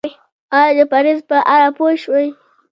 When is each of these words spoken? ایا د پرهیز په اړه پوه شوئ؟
ایا 0.57 0.71
د 0.77 0.79
پرهیز 0.91 1.19
په 1.29 1.37
اړه 1.53 1.67
پوه 1.77 1.91
شوئ؟ 2.03 2.27